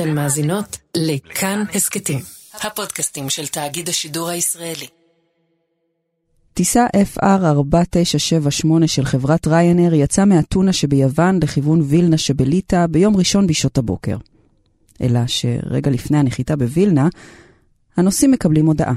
[0.00, 2.20] אתן מאזינות לכאן הסכתים,
[2.54, 4.86] הפודקאסטים של תאגיד השידור הישראלי.
[6.54, 14.16] טיסה FR4978 של חברת ריינר יצאה מאתונה שביוון לכיוון וילנה שבליטא ביום ראשון בשעות הבוקר.
[15.00, 17.08] אלא שרגע לפני הנחיתה בווילנה,
[17.96, 18.94] הנוסעים מקבלים הודעה.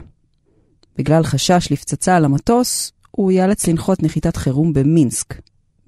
[0.98, 5.36] בגלל חשש לפצצה על המטוס, הוא ייאלץ לנחות נחיתת חירום במינסק,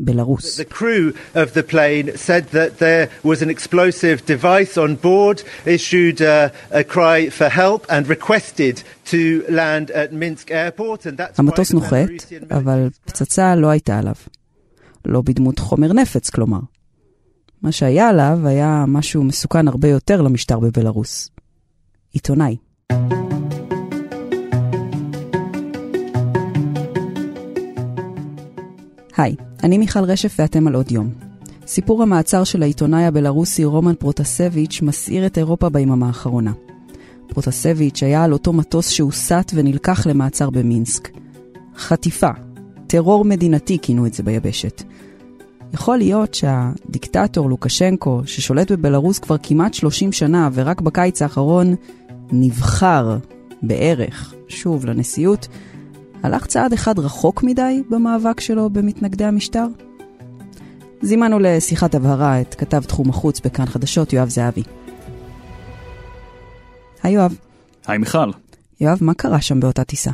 [0.05, 0.59] בלרוס.
[0.59, 6.21] The crew of the plane said that there was an explosive device on board, issued
[6.21, 8.75] a, a cry for help and requested
[9.11, 12.09] to land at Minsk airport and that's המטוס נוחת,
[12.51, 14.15] אבל פצצה לא הייתה עליו.
[15.05, 16.59] לא בדמות חומר נפץ, כלומר.
[17.61, 21.29] מה שהיה עליו היה משהו מסוכן הרבה יותר למשטר בבלארוס.
[22.13, 22.57] עיתונאי.
[29.17, 31.09] היי, אני מיכל רשף ואתם על עוד יום.
[31.67, 36.51] סיפור המעצר של העיתונאי הבלארוסי רומן פרוטסביץ' מסעיר את אירופה ביממה האחרונה.
[37.27, 41.09] פרוטסביץ' היה על אותו מטוס שהוסט ונלקח למעצר במינסק.
[41.77, 42.29] חטיפה,
[42.87, 44.83] טרור מדינתי כינו את זה ביבשת.
[45.73, 51.75] יכול להיות שהדיקטטור לוקשנקו, ששולט בבלארוס כבר כמעט 30 שנה ורק בקיץ האחרון
[52.31, 53.17] נבחר
[53.61, 55.47] בערך, שוב, לנשיאות,
[56.23, 59.65] הלך צעד אחד רחוק מדי במאבק שלו במתנגדי המשטר?
[61.01, 64.63] זימנו לשיחת הבהרה את כתב תחום החוץ בכאן חדשות, יואב זהבי.
[67.03, 67.35] היי יואב.
[67.87, 68.31] היי מיכל.
[68.81, 70.11] יואב, מה קרה שם באותה טיסה?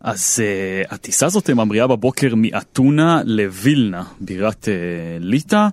[0.00, 4.68] אז uh, הטיסה הזאת ממריאה בבוקר מאתונה לווילנה, בירת uh,
[5.20, 5.68] ליטא.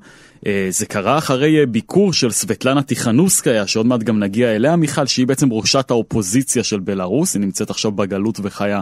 [0.45, 5.05] Uh, זה קרה אחרי uh, ביקור של סבטלנה טיכנוסקיה, שעוד מעט גם נגיע אליה, מיכל,
[5.05, 8.81] שהיא בעצם ראשת האופוזיציה של בלארוס, היא נמצאת עכשיו בגלות וחיה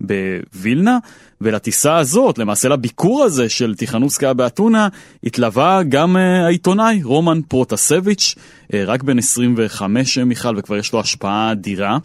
[0.00, 0.98] בווילנה,
[1.40, 4.88] ולטיסה הזאת, למעשה לביקור הזה של טיכנוסקיה באתונה,
[5.24, 8.34] התלווה גם uh, העיתונאי רומן פרוטסביץ',
[8.74, 11.98] רק בן 25 מיכל, וכבר יש לו השפעה אדירה.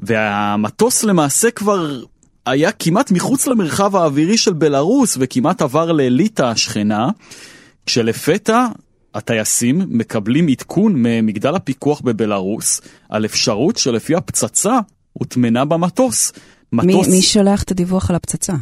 [0.00, 2.00] והמטוס למעשה כבר
[2.46, 7.08] היה כמעט מחוץ למרחב האווירי של בלארוס וכמעט עבר לליטא השכנה,
[7.86, 8.66] כשלפתע
[9.14, 14.78] הטייסים מקבלים עדכון ממגדל הפיקוח בבלארוס על אפשרות שלפי הפצצה
[15.12, 16.32] הוטמנה במטוס.
[16.72, 17.08] מטוס...
[17.08, 18.54] מי, מי שולח את הדיווח על הפצצה?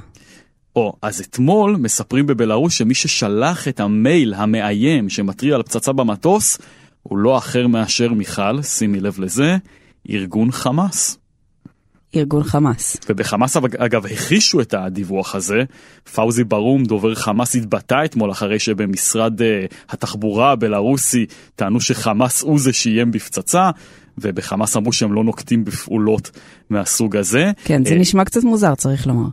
[0.76, 6.58] או, אז אתמול מספרים בבלארוס שמי ששלח את המייל המאיים שמתריע על פצצה במטוס
[7.02, 9.56] הוא לא אחר מאשר מיכל, שימי לב לזה,
[10.10, 11.18] ארגון חמאס.
[12.16, 12.96] ארגון חמאס.
[13.08, 15.62] ובחמאס אגב הכחישו את הדיווח הזה.
[16.14, 19.44] פאוזי ברום, דובר חמאס, התבטא אתמול אחרי שבמשרד uh,
[19.90, 21.26] התחבורה הבלארוסי
[21.56, 23.70] טענו שחמאס הוא זה שאיים בפצצה.
[24.18, 26.30] ובחמאס אמרו שהם לא נוקטים בפעולות
[26.70, 27.50] מהסוג הזה.
[27.64, 29.28] כן, זה uh, נשמע קצת מוזר, צריך לומר.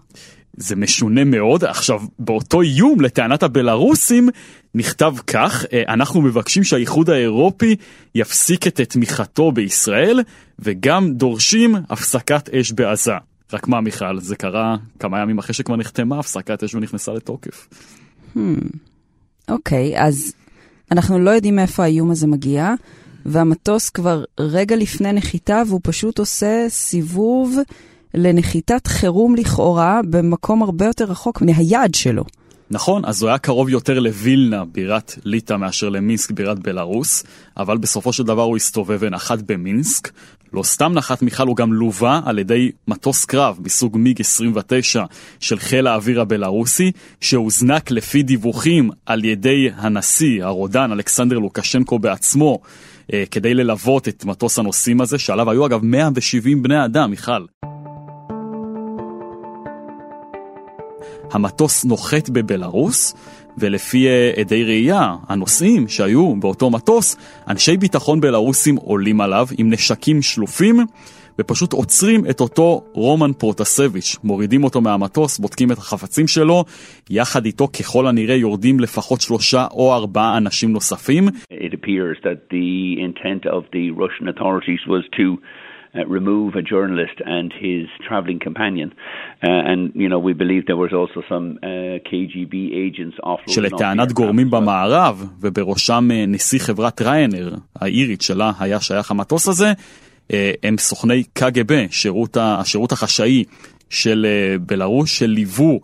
[0.58, 1.64] זה משונה מאוד.
[1.64, 4.30] עכשיו, באותו איום, לטענת הבלארוסים,
[4.76, 7.76] נכתב כך, אנחנו מבקשים שהאיחוד האירופי
[8.16, 10.20] יפסיק את תמיכתו בישראל,
[10.60, 13.14] וגם דורשים הפסקת אש בעזה.
[13.54, 17.68] רק מה מיכל, זה קרה כמה ימים אחרי שכבר נחתמה הפסקת אש ונכנסה לתוקף.
[19.50, 20.00] אוקיי, hmm.
[20.00, 20.34] okay, אז
[20.92, 22.74] אנחנו לא יודעים מאיפה האיום הזה מגיע,
[23.26, 27.58] והמטוס כבר רגע לפני נחיתה, והוא פשוט עושה סיבוב
[28.14, 32.24] לנחיתת חירום לכאורה במקום הרבה יותר רחוק מהיעד שלו.
[32.72, 37.24] נכון, אז הוא היה קרוב יותר לווילנה, בירת ליטא, מאשר למינסק, בירת בלארוס,
[37.58, 40.12] אבל בסופו של דבר הוא הסתובב ונחת במינסק.
[40.54, 45.04] לא סתם נחת מיכל, הוא גם לווה על ידי מטוס קרב מסוג מיג 29
[45.40, 46.92] של חיל האוויר הבלארוסי,
[47.22, 52.60] שהוזנק לפי דיווחים על ידי הנשיא, הרודן, אלכסנדר לוקשנקו בעצמו,
[53.14, 57.71] אה, כדי ללוות את מטוס הנוסעים הזה, שעליו היו אגב 170 בני אדם, מיכל.
[61.32, 63.16] המטוס נוחת בבלארוס,
[63.58, 70.22] ולפי אה, עדי ראייה, הנוסעים שהיו באותו מטוס, אנשי ביטחון בלארוסים עולים עליו עם נשקים
[70.22, 70.76] שלופים,
[71.40, 76.64] ופשוט עוצרים את אותו רומן פרוטסביץ', מורידים אותו מהמטוס, בודקים את החפצים שלו,
[77.10, 81.28] יחד איתו ככל הנראה יורדים לפחות שלושה או ארבעה אנשים נוספים.
[81.28, 85.38] It appears that the intent of the Russian authorities was to
[85.94, 88.90] uh, remove a journalist and his traveling companion.
[89.44, 91.68] Uh, and, you know, we believe there was also some uh,
[92.10, 92.56] KGB
[92.86, 93.54] agents offloading...
[93.54, 99.74] שלטענת גורמים במערב, ובראשם נשיא חברת ריינר, האירית שלה היה שייך המטוס הזה,
[100.64, 103.44] הם סוכני קג"ב, שירות, השירות החשאי
[103.90, 104.26] של
[104.62, 105.80] בלרוס, שליוו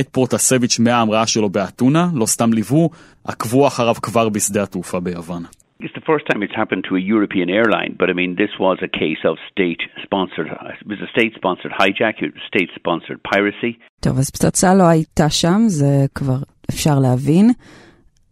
[0.00, 2.90] את פרוטסביץ' מההמראה שלו באתונה, לא סתם ליוו,
[3.24, 5.42] עקבו אחריו כבר בשדה התעופה ביוון.
[5.84, 8.76] It's the first time it's happened to a European airline, but I mean, this was
[8.88, 10.48] a case of state-sponsored,
[10.82, 13.72] it was a state-sponsored hijack, it was state-sponsored piracy.
[14.00, 16.38] טוב, אז פצצה לא הייתה שם, זה כבר
[16.70, 17.50] אפשר להבין.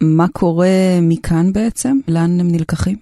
[0.03, 1.97] מה קורה מכאן בעצם?
[2.09, 2.97] לאן הם נלקחים?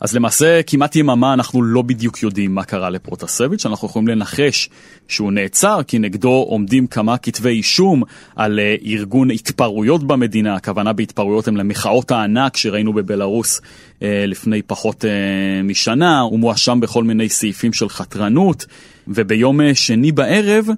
[0.00, 4.68] אז למעשה כמעט יממה אנחנו לא בדיוק יודעים מה קרה לפרוטסביץ', אנחנו יכולים לנחש
[5.08, 8.02] שהוא נעצר כי נגדו עומדים כמה כתבי אישום
[8.36, 13.60] על אה, ארגון התפרעויות במדינה, הכוונה בהתפרעויות הם למחאות הענק שראינו בבלארוס
[14.02, 18.66] אה, לפני פחות אה, משנה, הוא מואשם בכל מיני סעיפים של חתרנות,
[19.08, 20.68] וביום שני בערב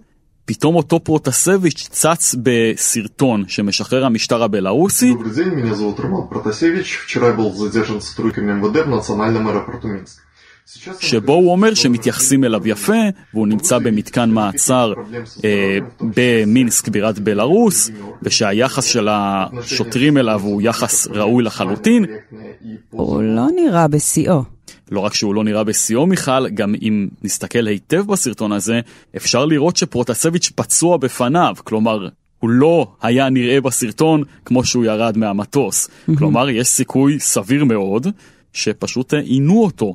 [0.44, 5.14] פתאום אותו פרוטסביץ' צץ בסרטון שמשחרר המשטר הבלארוסי.
[11.00, 12.92] שבו הוא אומר שמתייחסים אליו יפה,
[13.34, 14.92] והוא נמצא במתקן מעצר
[15.44, 17.90] אה, במינסק בירת בלארוס,
[18.22, 22.04] ושהיחס של השוטרים אליו הוא יחס ראוי לחלוטין.
[22.90, 24.42] הוא לא נראה בשיאו.
[24.94, 28.80] לא רק שהוא לא נראה בשיאו מיכל, גם אם נסתכל היטב בסרטון הזה,
[29.16, 32.08] אפשר לראות שפרוטסביץ' פצוע בפניו, כלומר,
[32.40, 35.88] הוא לא היה נראה בסרטון כמו שהוא ירד מהמטוס.
[36.18, 38.06] כלומר, יש סיכוי סביר מאוד
[38.52, 39.94] שפשוט עינו אותו.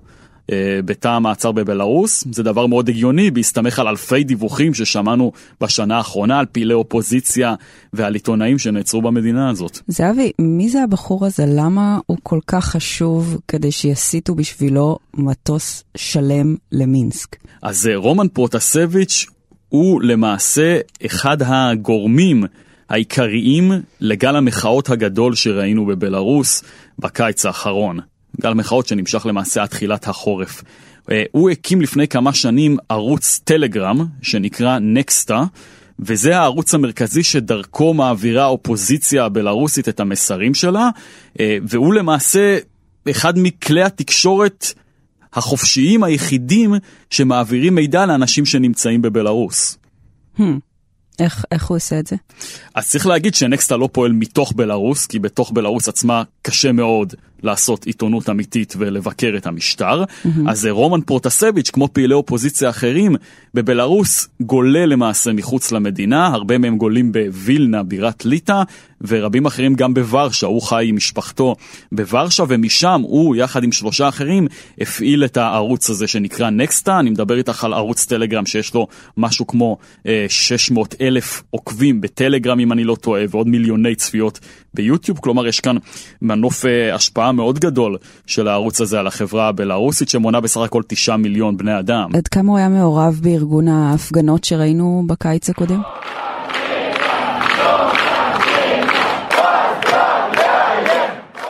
[0.51, 2.23] אה, בתא המעצר בבלארוס.
[2.31, 5.31] זה דבר מאוד הגיוני, בהסתמך על אלפי דיווחים ששמענו
[5.61, 7.55] בשנה האחרונה על פעילי אופוזיציה
[7.93, 9.79] ועל עיתונאים שנעצרו במדינה הזאת.
[9.87, 11.45] זהבי, מי זה הבחור הזה?
[11.47, 17.35] למה הוא כל כך חשוב כדי שיסיטו בשבילו מטוס שלם למינסק?
[17.61, 19.25] אז אה, רומן פרוטסביץ'
[19.69, 22.43] הוא למעשה אחד הגורמים
[22.89, 26.63] העיקריים לגל המחאות הגדול שראינו בבלארוס
[26.99, 27.99] בקיץ האחרון.
[28.41, 30.63] גל מחאות שנמשך למעשה עד תחילת החורף.
[31.11, 35.43] אה, הוא הקים לפני כמה שנים ערוץ טלגרם שנקרא נקסטה,
[35.99, 40.89] וזה הערוץ המרכזי שדרכו מעבירה האופוזיציה הבלארוסית את המסרים שלה,
[41.39, 42.57] אה, והוא למעשה
[43.09, 44.73] אחד מכלי התקשורת
[45.33, 46.73] החופשיים היחידים
[47.09, 49.77] שמעבירים מידע לאנשים שנמצאים בבלארוס.
[50.37, 50.41] Hmm.
[51.19, 52.15] איך, איך הוא עושה את זה?
[52.75, 57.13] אז צריך להגיד שנקסטה לא פועל מתוך בלארוס, כי בתוך בלארוס עצמה קשה מאוד
[57.43, 60.03] לעשות עיתונות אמיתית ולבקר את המשטר.
[60.03, 60.29] Mm-hmm.
[60.47, 63.15] אז רומן פרוטסביץ', כמו פעילי אופוזיציה אחרים,
[63.53, 68.63] בבלארוס גולה למעשה מחוץ למדינה, הרבה מהם גולים בווילנה, בירת ליטא,
[69.07, 71.55] ורבים אחרים גם בוורשה, הוא חי עם משפחתו
[71.91, 74.47] בוורשה, ומשם הוא, יחד עם שלושה אחרים,
[74.81, 76.99] הפעיל את הערוץ הזה שנקרא נקסטה.
[76.99, 78.87] אני מדבר איתך על ערוץ טלגרם שיש לו
[79.17, 84.39] משהו כמו אה, 600 אלף עוקבים בטלגרם, אם אני לא טועה, ועוד מיליוני צפיות
[84.73, 85.19] ביוטיוב.
[85.19, 85.75] כלומר, יש כאן
[86.21, 91.17] מנוף אה, השפעה מאוד גדול של הערוץ הזה על החברה הבלארוסית, שמונה בסך הכל תשעה
[91.17, 92.09] מיליון בני אדם.
[92.15, 95.81] עד כמה הוא היה מעורב בארגון ההפגנות שראינו בקיץ הקודם?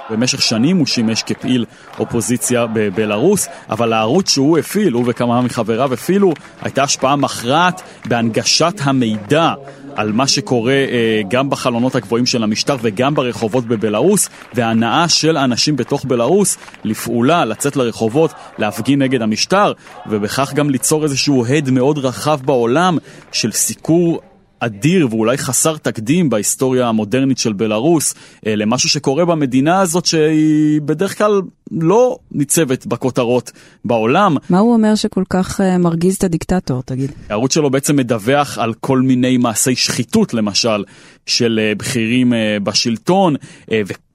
[0.09, 1.65] במשך שנים הוא שימש כפעיל
[1.99, 9.53] אופוזיציה בבלארוס, אבל הערוץ שהוא הפעיל, הוא וכמה מחבריו הפעילו, הייתה השפעה מכרעת בהנגשת המידע
[9.95, 15.75] על מה שקורה אה, גם בחלונות הגבוהים של המשטר וגם ברחובות בבלארוס, והנאה של אנשים
[15.75, 19.73] בתוך בלארוס לפעולה, לצאת לרחובות, להפגין נגד המשטר,
[20.09, 22.97] ובכך גם ליצור איזשהו הד מאוד רחב בעולם
[23.31, 24.21] של סיקור
[24.59, 28.15] אדיר ואולי חסר תקדים בהיסטוריה המודרנית של בלארוס,
[28.47, 31.41] אה, למשהו שקורה במדינה הזאת שהיא בדרך כלל
[31.71, 33.51] לא ניצבת בכותרות
[33.85, 34.37] בעולם.
[34.49, 37.11] מה הוא אומר שכל כך uh, מרגיז את הדיקטטור, תגיד?
[37.29, 40.83] הערוץ שלו בעצם מדווח על כל מיני מעשי שחיתות, למשל,
[41.25, 42.33] של uh, בכירים
[42.63, 43.35] בשלטון,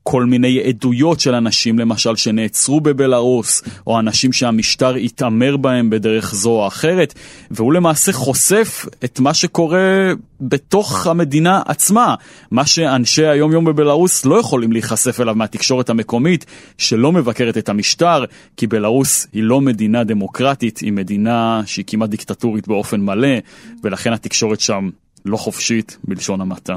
[0.06, 6.50] כל מיני עדויות של אנשים למשל שנעצרו בבלארוס, או אנשים שהמשטר התעמר בהם בדרך זו
[6.50, 7.14] או אחרת,
[7.50, 12.14] והוא למעשה חושף את מה שקורה בתוך המדינה עצמה,
[12.50, 16.46] מה שאנשי היום-יום בבלארוס לא יכולים להיחשף אליו מהתקשורת המקומית,
[16.78, 18.24] שלא מבקרת את המשטר,
[18.56, 23.38] כי בלארוס היא לא מדינה דמוקרטית, היא מדינה שהיא כמעט דיקטטורית באופן מלא,
[23.82, 24.90] ולכן התקשורת שם
[25.24, 26.74] לא חופשית, בלשון המעטה.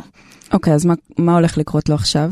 [0.53, 2.31] אוקיי, okay, אז מה, מה הולך לקרות לו עכשיו?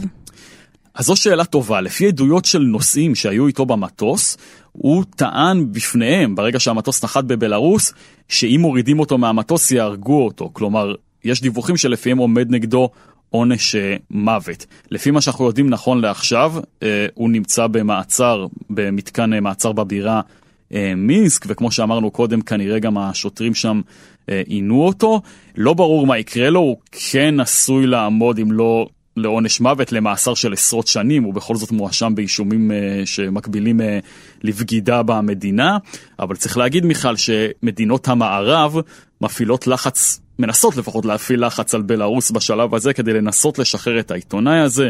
[0.96, 1.82] אז זו שאלה טובה.
[1.82, 4.38] לפי עדויות של נוסעים שהיו איתו במטוס,
[4.72, 7.94] הוא טען בפניהם, ברגע שהמטוס נחת בבלארוס,
[8.30, 10.50] שאם מורידים אותו מהמטוס יהרגו אותו.
[10.54, 12.90] כלומר, יש דיווחים שלפיהם עומד נגדו
[13.30, 14.66] עונש אה, מוות.
[14.92, 20.22] לפי מה שאנחנו יודעים נכון לעכשיו, אה, הוא נמצא במעצר, במתקן אה, מעצר בבירה
[20.96, 23.82] מינסק, וכמו שאמרנו קודם, כנראה גם השוטרים שם
[24.28, 25.22] עינו אותו.
[25.58, 30.54] לא ברור מה יקרה לו, הוא כן עשוי לעמוד אם לא לעונש מוות, למאסר של
[30.54, 33.84] עשרות שנים, הוא בכל זאת מואשם באישומים uh, שמקבילים uh,
[34.44, 35.78] לבגידה במדינה,
[36.20, 38.76] אבל צריך להגיד מיכל שמדינות המערב
[39.22, 44.60] מפעילות לחץ, מנסות לפחות להפעיל לחץ על בלארוס בשלב הזה כדי לנסות לשחרר את העיתונאי
[44.60, 44.90] הזה.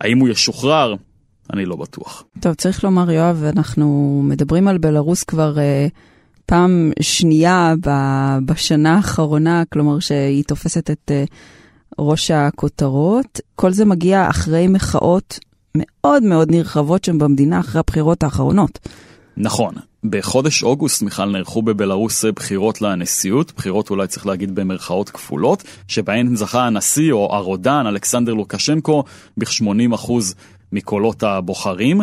[0.00, 0.94] האם הוא ישוחרר?
[1.52, 2.24] אני לא בטוח.
[2.40, 5.54] טוב, צריך לומר, יואב, אנחנו מדברים על בלארוס כבר...
[5.56, 6.14] uh...
[6.46, 7.74] פעם שנייה
[8.46, 11.10] בשנה האחרונה, כלומר שהיא תופסת את
[11.98, 13.40] ראש הכותרות.
[13.56, 15.38] כל זה מגיע אחרי מחאות
[15.76, 18.78] מאוד מאוד נרחבות שם במדינה אחרי הבחירות האחרונות.
[19.36, 19.74] נכון.
[20.04, 26.66] בחודש אוגוסט, מיכל, נערכו בבלארוס בחירות לנשיאות, בחירות אולי צריך להגיד במרכאות כפולות, שבהן זכה
[26.66, 29.04] הנשיא או הרודן, אלכסנדר לוקשנקו,
[29.36, 30.12] בכ-80%
[30.72, 32.00] מקולות הבוחרים.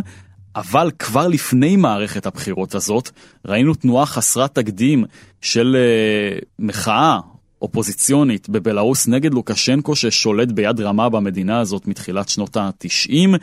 [0.55, 3.09] אבל כבר לפני מערכת הבחירות הזאת,
[3.47, 5.05] ראינו תנועה חסרת תקדים
[5.41, 7.19] של uh, מחאה
[7.61, 13.37] אופוזיציונית בבלארוס נגד לוקשנקו ששולט ביד רמה במדינה הזאת מתחילת שנות ה-90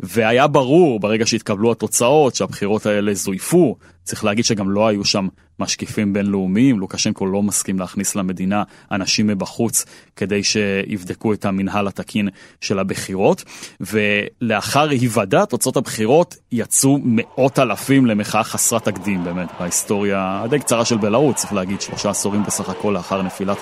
[0.00, 5.28] והיה ברור ברגע שהתקבלו התוצאות שהבחירות האלה זויפו, צריך להגיד שגם לא היו שם
[5.60, 8.62] משקיפים בינלאומיים, לוקשנקו לא מסכים להכניס למדינה
[8.92, 9.84] אנשים מבחוץ
[10.16, 12.28] כדי שיבדקו את המנהל התקין
[12.60, 13.44] של הבחירות,
[13.80, 20.96] ולאחר היוודע תוצאות הבחירות יצאו מאות אלפים למחאה חסרת תקדים באמת בהיסטוריה הדי קצרה של
[20.96, 23.58] בלרוט, צריך להגיד שלושה עשורים בסך הכל לאחר נפילת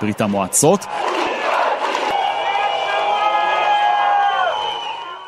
[0.00, 0.84] ברית המועצות.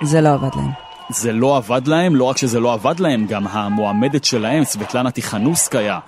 [0.03, 0.90] זה לא עבד להם.
[1.13, 5.99] זה לא עבד להם, לא רק שזה לא עבד להם, גם המועמדת שלהם, סבטלנה טיכנוסקיה,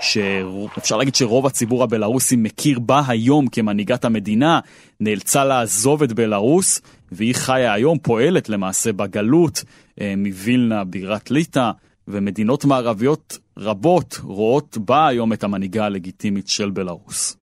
[0.00, 4.60] שאפשר להגיד שרוב הציבור הבלארוסי מכיר בה היום כמנהיגת המדינה,
[5.00, 6.80] נאלצה לעזוב את בלארוס,
[7.12, 9.64] והיא חיה היום, פועלת למעשה בגלות
[10.00, 11.70] אה, מווילנה, בירת ליטא,
[12.08, 17.36] ומדינות מערביות רבות רואות בה היום את המנהיגה הלגיטימית של בלארוס.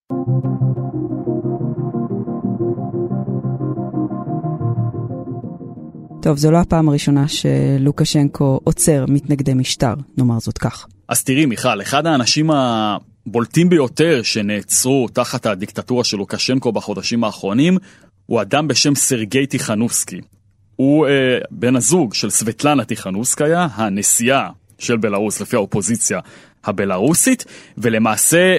[6.23, 10.87] טוב, זו לא הפעם הראשונה שלוקשנקו עוצר מתנגדי משטר, נאמר זאת כך.
[11.09, 17.79] אז תראי, מיכל, אחד האנשים הבולטים ביותר שנעצרו תחת הדיקטטורה של לוקשנקו בחודשים האחרונים,
[18.27, 20.21] הוא אדם בשם סרגי טיכנובסקי.
[20.77, 24.49] הוא אה, בן הזוג של סבטלנה טיכנובסקיה, הנשיאה
[24.79, 26.21] של בלארוס לפי האופוזיציה
[26.65, 27.45] הבלארוסית,
[27.79, 28.57] ולמעשה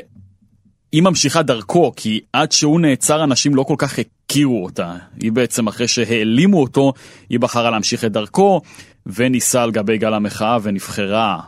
[0.91, 4.95] היא ממשיכה דרכו, כי עד שהוא נעצר אנשים לא כל כך הכירו אותה.
[5.19, 6.93] היא בעצם, אחרי שהעלימו אותו,
[7.29, 8.61] היא בחרה להמשיך את דרכו,
[9.05, 11.39] וניסה על גבי גל המחאה ונבחרה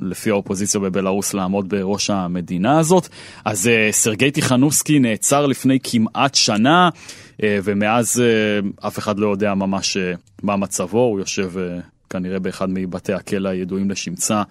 [0.00, 3.08] לפי האופוזיציה בבלארוס לעמוד בראש המדינה הזאת.
[3.44, 9.54] אז uh, סרגי טיכנובסקי נעצר לפני כמעט שנה, uh, ומאז uh, אף אחד לא יודע
[9.54, 14.42] ממש uh, מה מצבו, הוא יושב uh, כנראה באחד מבתי הכלא הידועים לשמצה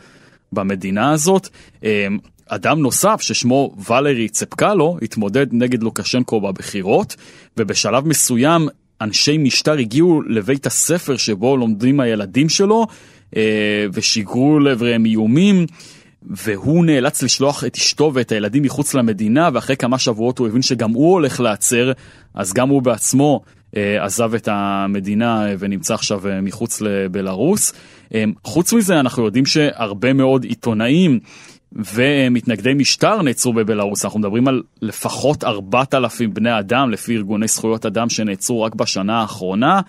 [0.51, 1.49] במדינה הזאת.
[1.81, 1.85] Uh,
[2.49, 7.15] אדם נוסף ששמו ולרי צפקלו התמודד נגד לוקשנקו בבחירות
[7.57, 8.67] ובשלב מסוים
[9.01, 12.87] אנשי משטר הגיעו לבית הספר שבו לומדים הילדים שלו
[13.35, 15.65] אה, ושיגרו לעבריהם איומים
[16.23, 20.91] והוא נאלץ לשלוח את אשתו ואת הילדים מחוץ למדינה ואחרי כמה שבועות הוא הבין שגם
[20.91, 21.91] הוא הולך להצר
[22.33, 23.41] אז גם הוא בעצמו
[23.77, 27.73] אה, עזב את המדינה ונמצא עכשיו אה, מחוץ לבלארוס.
[28.43, 31.19] חוץ מזה אנחנו יודעים שהרבה מאוד עיתונאים
[31.75, 38.09] ומתנגדי משטר נעצרו בבלארוס, אנחנו מדברים על לפחות 4,000 בני אדם לפי ארגוני זכויות אדם
[38.09, 39.81] שנעצרו רק בשנה האחרונה.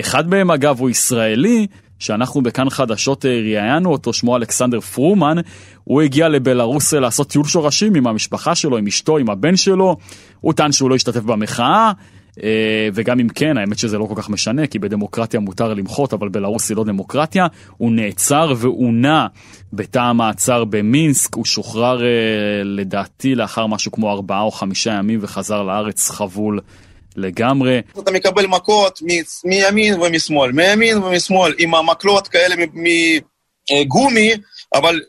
[0.00, 1.66] אחד מהם אגב הוא ישראלי,
[1.98, 5.36] שאנחנו בכאן חדשות אה, ראיינו אותו, שמו אלכסנדר פרומן,
[5.84, 9.96] הוא הגיע לבלארוס אה, לעשות טיול שורשים עם המשפחה שלו, עם אשתו, עם הבן שלו,
[10.40, 11.92] הוא טען שהוא לא השתתף במחאה, אה,
[12.94, 16.68] וגם אם כן, האמת שזה לא כל כך משנה, כי בדמוקרטיה מותר למחות, אבל בלרוס
[16.68, 17.46] היא לא דמוקרטיה.
[17.76, 19.26] הוא נעצר ועונה
[19.72, 22.08] בתא המעצר במינסק, הוא שוחרר אה,
[22.64, 26.60] לדעתי לאחר משהו כמו ארבעה או חמישה ימים וחזר לארץ חבול.
[27.16, 27.80] לגמרי.
[27.98, 29.00] אתה מקבל מכות
[29.44, 32.54] מימין ומשמאל, מימין ומשמאל, עם המקלות כאלה
[33.74, 34.32] מגומי,
[34.74, 35.00] אבל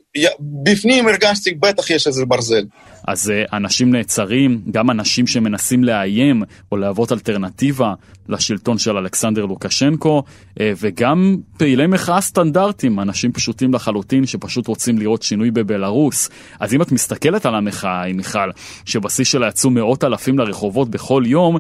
[0.64, 2.64] בפנים הרגשתי בטח יש איזה ברזל.
[3.08, 7.94] אז אה, אנשים נעצרים, גם אנשים שמנסים לאיים או להוות אלטרנטיבה
[8.30, 10.24] לשלטון של אלכסנדר לוקשנקו,
[10.60, 16.30] אה, וגם פעילי מחאה סטנדרטיים, אנשים פשוטים לחלוטין שפשוט רוצים לראות שינוי בבלארוס.
[16.60, 18.50] אז אם את מסתכלת על המחאה, מיכל,
[18.86, 21.58] שבשיא שלה יצאו מאות אלפים לרחובות בכל יום,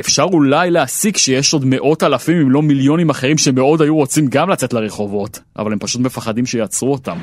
[0.00, 4.50] אפשר אולי להסיק שיש עוד מאות אלפים אם לא מיליונים אחרים שמאוד היו רוצים גם
[4.50, 7.18] לצאת לרחובות, אבל הם פשוט מפחדים שיעצרו אותם.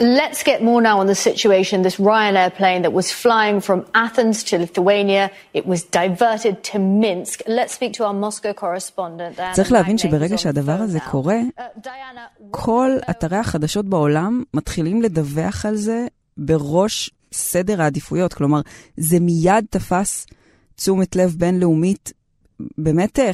[0.00, 1.82] Let's get more now on the situation.
[1.82, 7.42] This Ryanair plane that was flying from Athens to Lithuania, it was diverted to Minsk.
[7.46, 9.40] Let's speak to our Moscow correspondent.
[9.52, 11.62] צריך להבין שברגע שהדבר הזה קורה, uh,
[12.50, 18.34] כל אתרי החדשות בעולם מתחילים לדווח על זה בראש סדר העדיפויות.
[18.34, 18.60] כלומר,
[18.96, 20.26] זה מיד תפס
[20.76, 22.12] תשומת לב בינלאומית,
[22.78, 23.30] באמת, אה,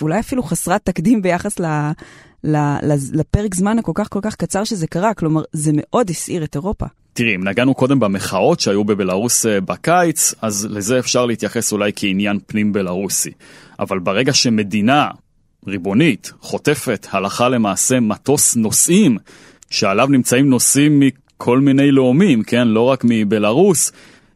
[0.00, 1.66] אולי אפילו חסרת תקדים ביחס ל...
[3.12, 6.86] לפרק זמן הכל כך כל כך קצר שזה קרה, כלומר זה מאוד הסעיר את אירופה.
[7.12, 12.38] תראי, אם נגענו קודם במחאות שהיו בבלארוס אה, בקיץ, אז לזה אפשר להתייחס אולי כעניין
[12.46, 13.30] פנים בלארוסי.
[13.78, 15.08] אבל ברגע שמדינה
[15.66, 19.18] ריבונית חוטפת הלכה למעשה מטוס נוסעים,
[19.70, 22.68] שעליו נמצאים נוסעים מכל מיני לאומים, כן?
[22.68, 23.92] לא רק מבלארוס,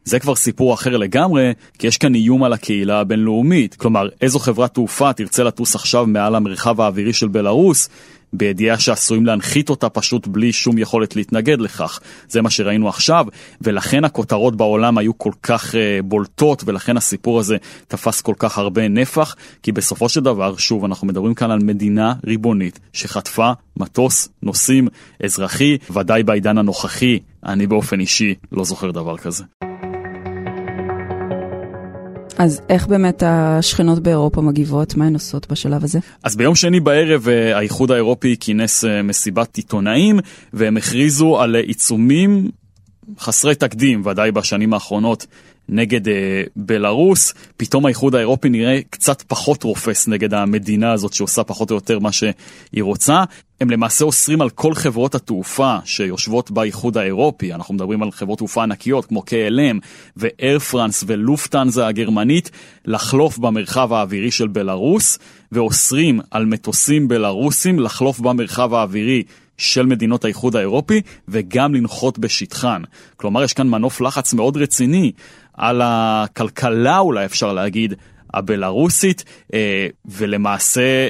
[0.07, 3.75] זה כבר סיפור אחר לגמרי, כי יש כאן איום על הקהילה הבינלאומית.
[3.75, 7.89] כלומר, איזו חברת תעופה תרצה לטוס עכשיו מעל המרחב האווירי של בלארוס,
[8.33, 11.99] בידיעה שעשויים להנחית אותה פשוט בלי שום יכולת להתנגד לכך.
[12.29, 13.25] זה מה שראינו עכשיו,
[13.61, 18.87] ולכן הכותרות בעולם היו כל כך uh, בולטות, ולכן הסיפור הזה תפס כל כך הרבה
[18.87, 24.87] נפח, כי בסופו של דבר, שוב, אנחנו מדברים כאן על מדינה ריבונית שחטפה מטוס נוסעים
[25.23, 29.66] אזרחי, ודאי בעידן הנוכחי, אני באופן אישי לא זוכר דבר כזה.
[32.37, 34.95] אז איך באמת השכנות באירופה מגיבות?
[34.95, 35.99] מה הן עושות בשלב הזה?
[36.23, 40.19] אז ביום שני בערב אה, האיחוד האירופי כינס אה, מסיבת עיתונאים,
[40.53, 42.51] והם הכריזו על עיצומים
[43.19, 45.25] חסרי תקדים, ודאי בשנים האחרונות,
[45.69, 51.71] נגד אה, בלארוס, פתאום האיחוד האירופי נראה קצת פחות רופס נגד המדינה הזאת שעושה פחות
[51.71, 53.23] או יותר מה שהיא רוצה.
[53.61, 58.63] הם למעשה אוסרים על כל חברות התעופה שיושבות באיחוד האירופי, אנחנו מדברים על חברות תעופה
[58.63, 59.77] ענקיות כמו KLM
[60.17, 62.51] ואייר פרנס ולופטנזה הגרמנית,
[62.85, 65.19] לחלוף במרחב האווירי של בלארוס,
[65.51, 69.23] ואוסרים על מטוסים בלארוסים לחלוף במרחב האווירי
[69.57, 72.81] של מדינות האיחוד האירופי וגם לנחות בשטחן.
[73.15, 75.11] כלומר, יש כאן מנוף לחץ מאוד רציני
[75.57, 77.93] על הכלכלה, אולי אפשר להגיד,
[78.33, 79.23] הבלארוסית,
[79.53, 81.07] אה, ולמעשה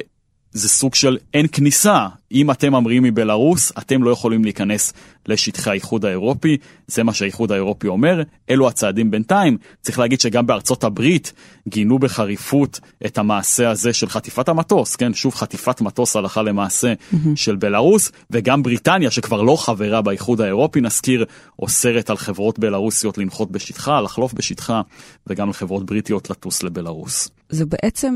[0.58, 2.08] זה סוג של אין כניסה.
[2.32, 4.94] אם אתם ממריאים מבלארוס, אתם לא יכולים להיכנס
[5.28, 9.58] לשטחי האיחוד האירופי, זה מה שהאיחוד האירופי אומר, אלו הצעדים בינתיים.
[9.82, 11.34] צריך להגיד שגם בארצות הברית
[11.68, 17.16] גינו בחריפות את המעשה הזה של חטיפת המטוס, כן, שוב חטיפת מטוס הלכה למעשה mm-hmm.
[17.36, 21.26] של בלארוס, וגם בריטניה, שכבר לא חברה באיחוד האירופי, נזכיר,
[21.60, 24.82] אוסרת על חברות בלארוסיות לנחות בשטחה, לחלוף בשטחה,
[25.28, 27.30] וגם על חברות בריטיות לטוס לבלארוס.
[27.50, 28.16] זה בעצם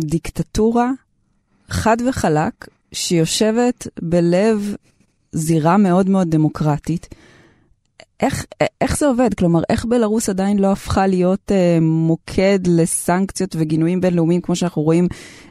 [0.00, 0.90] דיקטטורה
[1.68, 4.74] חד וחלק, שיושבת בלב
[5.32, 7.08] זירה מאוד מאוד דמוקרטית.
[8.20, 8.46] איך,
[8.80, 9.34] איך זה עובד?
[9.34, 15.08] כלומר, איך בלרוס עדיין לא הפכה להיות אה, מוקד לסנקציות וגינויים בינלאומיים, כמו שאנחנו רואים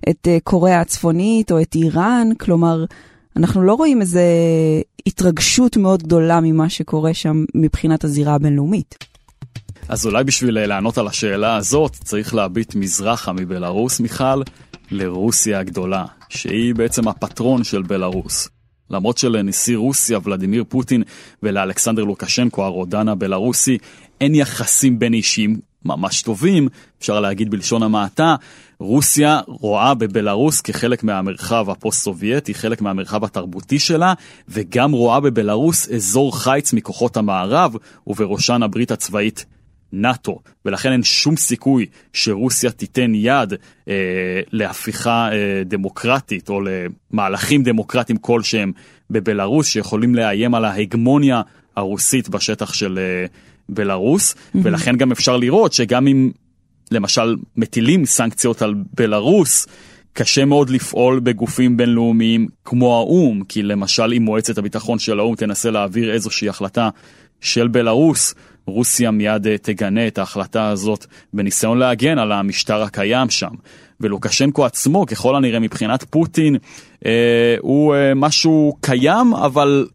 [0.10, 2.28] את אה, קוריאה הצפונית או את איראן?
[2.40, 2.86] כלומר,
[3.36, 4.20] אנחנו לא רואים איזו
[5.06, 8.98] התרגשות מאוד גדולה ממה שקורה שם מבחינת הזירה הבינלאומית.
[9.90, 14.42] אז אולי בשביל לענות על השאלה הזאת, צריך להביט מזרחה מבלרוס, מיכל,
[14.92, 18.50] לרוסיה הגדולה, שהיא בעצם הפטרון של בלארוס.
[18.90, 21.04] למרות שלנשיא רוסיה ולדימיר פוטין
[21.44, 23.78] ולאלכסנדר לוקשנקו הרודן הבלארוסי
[24.22, 26.68] אין יחסים בין אישיים ממש טובים,
[27.00, 28.36] אפשר להגיד בלשון המעטה,
[28.80, 34.14] רוסיה רואה בבלארוס כחלק מהמרחב הפוסט-סובייטי, חלק מהמרחב התרבותי שלה,
[34.50, 37.76] וגם רואה בבלארוס אזור חיץ מכוחות המערב,
[38.08, 39.46] ובראשן הברית הצבאית
[39.94, 43.54] נאט"ו, ולכן אין שום סיכוי שרוסיה תיתן יד
[43.88, 46.62] אה, להפיכה אה, דמוקרטית או
[47.12, 48.72] למהלכים דמוקרטיים כלשהם
[49.10, 51.42] בבלארוס שיכולים לאיים על ההגמוניה
[51.76, 53.26] הרוסית בשטח של אה,
[53.70, 54.58] בלארוס, mm-hmm.
[54.64, 56.32] ולכן גם אפשר לראות שגם אם
[56.92, 59.68] למשל מטילים סנקציות על בלארוס,
[60.14, 65.72] קשה מאוד לפעול בגופים בינלאומיים כמו האו"ם, כי למשל אם מועצת הביטחון של האו"ם תנסה
[65.72, 66.90] להעביר איזושהי החלטה
[67.42, 68.36] של בלארוס,
[68.68, 73.52] רוסיה מיד אה, תגנה את ההחלטה הזאת בניסיון להגן על המשטר הקיים שם.
[74.02, 76.58] ולוקשנקו עצמו, ככל הנראה מבחינת פוטין,
[77.06, 79.88] אה, הוא אה, משהו קיים, אבל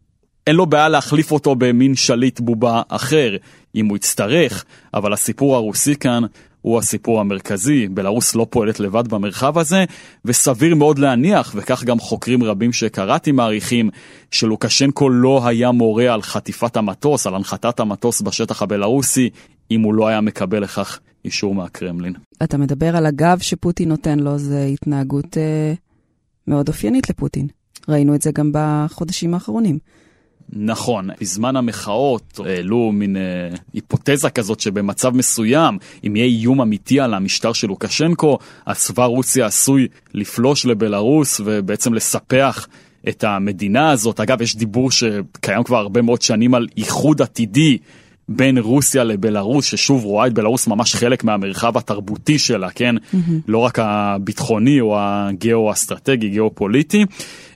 [0.46, 3.36] אין לו בעיה להחליף אותו במין שליט בובה אחר,
[3.74, 6.22] אם הוא יצטרך, אבל הסיפור הרוסי כאן
[6.62, 7.88] הוא הסיפור המרכזי.
[7.88, 9.84] בלרוס לא פועלת לבד במרחב הזה,
[10.24, 13.90] וסביר מאוד להניח, וכך גם חוקרים רבים שקראתי מעריכים,
[14.30, 19.30] שלוקשנקו לא היה מורה על חטיפת המטוס, על הנחתת המטוס בשטח הבלרוסי,
[19.70, 22.14] אם הוא לא היה מקבל לכך אישור מהקרמלין.
[22.42, 25.72] אתה מדבר על הגב שפוטין נותן לו, זו התנהגות אה,
[26.46, 27.46] מאוד אופיינית לפוטין.
[27.88, 29.78] ראינו את זה גם בחודשים האחרונים.
[30.52, 33.22] נכון, בזמן המחאות העלו מין אה,
[33.72, 39.46] היפותזה כזאת שבמצב מסוים, אם יהיה איום אמיתי על המשטר של לוקשנקו, אז צבא רוסיה
[39.46, 42.68] עשוי לפלוש לבלארוס ובעצם לספח
[43.08, 44.20] את המדינה הזאת.
[44.20, 47.78] אגב, יש דיבור שקיים כבר הרבה מאוד שנים על איחוד עתידי
[48.28, 52.96] בין רוסיה לבלארוס, ששוב רואה את בלארוס ממש חלק מהמרחב התרבותי שלה, כן?
[52.96, 53.32] Mm-hmm.
[53.48, 57.04] לא רק הביטחוני או הגאו-אסטרטגי, גאו-פוליטי.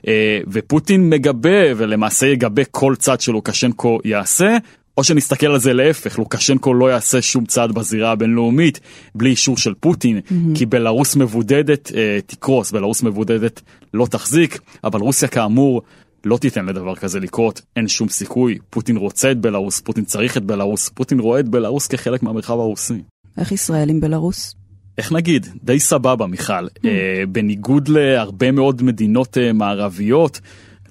[0.07, 4.57] אה, ופוטין מגבה, ולמעשה יגבה כל צד שלוקשנקו יעשה.
[4.97, 8.79] או שנסתכל על זה להפך, לוקשנקו לא יעשה שום צעד בזירה הבינלאומית
[9.15, 10.57] בלי אישור של פוטין, mm-hmm.
[10.57, 13.61] כי בלרוס מבודדת אה, תקרוס, בלרוס מבודדת
[13.93, 15.81] לא תחזיק, אבל רוסיה כאמור
[16.25, 18.57] לא תיתן לדבר כזה לקרות, אין שום סיכוי.
[18.69, 23.01] פוטין רוצה את בלרוס, פוטין צריך את בלרוס, פוטין רואה את בלרוס כחלק מהמרחב הרוסי.
[23.37, 24.55] איך ישראל עם בלרוס?
[24.97, 26.67] איך נגיד, די סבבה מיכל.
[26.67, 26.81] Mm.
[26.81, 26.85] Uh,
[27.29, 30.41] בניגוד להרבה מאוד מדינות uh, מערביות,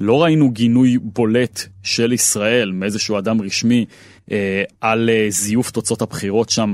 [0.00, 3.84] לא ראינו גינוי בולט של ישראל מאיזשהו אדם רשמי
[4.30, 6.72] אה, על אה, זיוף תוצאות הבחירות שם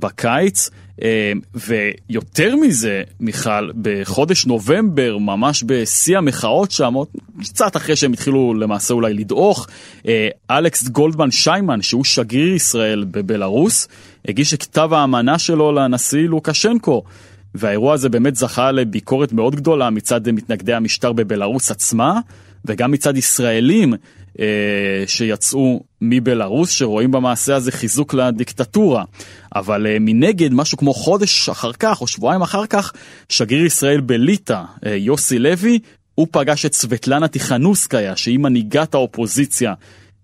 [0.00, 0.70] בקיץ.
[1.02, 6.94] אה, ויותר מזה, מיכל, בחודש נובמבר, ממש בשיא המחאות שם,
[7.40, 9.66] קצת אחרי שהם התחילו למעשה אולי לדעוך,
[10.08, 13.88] אה, אלכס גולדמן שיימן, שהוא שגריר ישראל בבלארוס,
[14.28, 17.02] הגיש את כתב האמנה שלו לנשיא לוקשנקו.
[17.54, 22.20] והאירוע הזה באמת זכה לביקורת מאוד גדולה מצד מתנגדי המשטר בבלארוס עצמה,
[22.64, 23.94] וגם מצד ישראלים
[25.06, 29.04] שיצאו מבלארוס, שרואים במעשה הזה חיזוק לדיקטטורה.
[29.54, 32.92] אבל אה, מנגד, משהו כמו חודש אחר כך, או שבועיים אחר כך,
[33.28, 35.78] שגריר ישראל בליטא, אה, יוסי לוי,
[36.14, 39.74] הוא פגש את סבטלנה טיכנוסקיה, שהיא מנהיגת האופוזיציה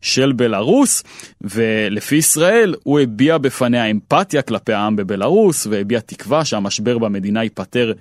[0.01, 1.03] של בלארוס,
[1.41, 7.93] ולפי ישראל הוא הביע בפניה אמפתיה כלפי העם בבלארוס, והביע תקווה שהמשבר במדינה ייפתר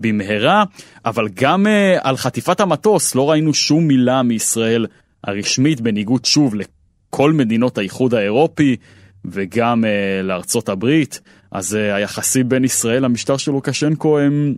[0.00, 0.64] במהרה,
[1.04, 4.86] אבל גם uh, על חטיפת המטוס לא ראינו שום מילה מישראל
[5.24, 8.76] הרשמית, בניגוד שוב לכל מדינות האיחוד האירופי
[9.24, 11.20] וגם uh, לארצות הברית.
[11.50, 14.54] אז uh, היחסים בין ישראל למשטר של לוקשנקו הם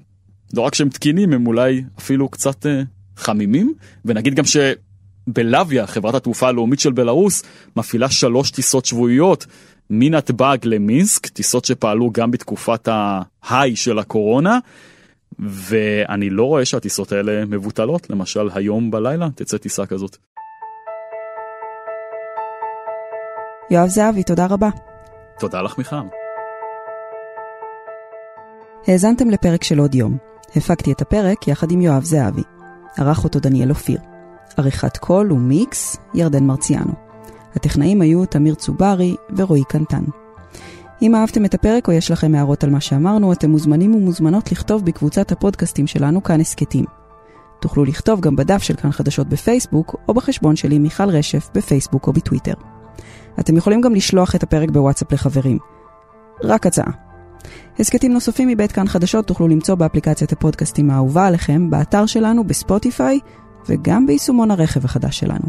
[0.55, 2.69] לא רק שהם תקינים, הם אולי אפילו קצת uh,
[3.17, 3.75] חמימים,
[4.05, 7.43] ונגיד גם שבלוויה, חברת התעופה הלאומית של בלארוס,
[7.77, 9.47] מפעילה שלוש טיסות שבועיות.
[9.91, 12.89] מנתב"ג למינסק, טיסות שפעלו גם בתקופת
[13.43, 14.59] ההיי של הקורונה,
[15.39, 20.17] ואני לא רואה שהטיסות האלה מבוטלות, למשל היום בלילה תצא טיסה כזאת.
[23.75, 24.69] יואב זהבי, תודה רבה.
[25.39, 25.97] תודה לך מיכל.
[28.87, 30.17] האזנתם לפרק של עוד יום.
[30.57, 32.43] הפקתי את הפרק יחד עם יואב זהבי.
[32.99, 33.99] ערך אותו דניאל אופיר.
[34.57, 36.93] עריכת קול ומיקס, ירדן מרציאנו.
[37.55, 40.05] הטכנאים היו תמיר צוברי ורועי קנטן.
[41.03, 44.85] אם אהבתם את הפרק או יש לכם הערות על מה שאמרנו, אתם מוזמנים ומוזמנות לכתוב
[44.85, 46.85] בקבוצת הפודקאסטים שלנו כאן הסכתים.
[47.61, 52.13] תוכלו לכתוב גם בדף של כאן חדשות בפייסבוק, או בחשבון שלי מיכל רשף בפייסבוק או
[52.13, 52.55] בטוויטר.
[53.41, 55.59] אתם יכולים גם לשלוח את הפרק בוואטסאפ לחברים.
[56.43, 56.91] רק הצעה.
[57.79, 63.19] הסכתים נוספים מבית כאן חדשות תוכלו למצוא באפליקציית הפודקאסטים האהובה עליכם, באתר שלנו, בספוטיפיי,
[63.69, 65.47] וגם ביישומון הרכב החדש שלנו.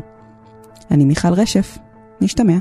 [0.92, 1.78] אני מיכל רשף,
[2.22, 2.58] נשתמע.